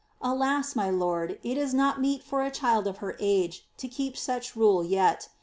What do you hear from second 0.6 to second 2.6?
my lord, it is not meet for a